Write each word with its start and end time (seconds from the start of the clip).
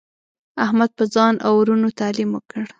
احمد 0.65 0.89
په 0.97 1.03
ځان 1.13 1.33
او 1.45 1.51
ورونو 1.59 1.87
تعلیم 1.99 2.29
وکړ. 2.33 2.63